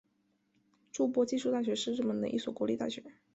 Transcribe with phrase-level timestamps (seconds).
[0.91, 3.03] 筑波技术大学是日本的一所国立大学。